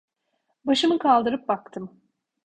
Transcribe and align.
Başımı 0.65 0.99
kaldırıp 0.99 1.47
baktım. 1.47 2.01